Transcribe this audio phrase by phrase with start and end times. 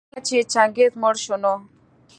[0.13, 1.53] کله چي چنګېز مړ شو نو